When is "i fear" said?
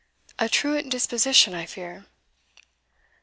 1.53-2.07